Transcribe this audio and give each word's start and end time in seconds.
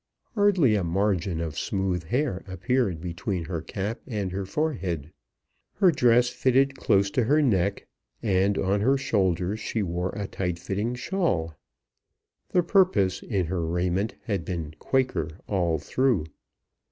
Hardly 0.33 0.73
a 0.73 0.83
margin 0.83 1.39
of 1.41 1.59
smooth 1.59 2.05
hair 2.05 2.41
appeared 2.47 2.99
between 3.01 3.45
her 3.45 3.61
cap 3.61 3.99
and 4.07 4.31
her 4.31 4.47
forehead. 4.47 5.11
Her 5.75 5.91
dress 5.91 6.27
fitted 6.29 6.75
close 6.75 7.11
to 7.11 7.25
her 7.25 7.39
neck, 7.39 7.85
and 8.23 8.57
on 8.57 8.81
her 8.81 8.97
shoulders 8.97 9.59
she 9.59 9.83
wore 9.83 10.09
a 10.15 10.25
tight 10.25 10.57
fitting 10.57 10.95
shawl. 10.95 11.53
The 12.49 12.63
purpose 12.63 13.21
in 13.21 13.45
her 13.45 13.63
raiment 13.63 14.15
had 14.23 14.43
been 14.43 14.73
Quaker 14.79 15.29
all 15.47 15.77
through. 15.77 16.25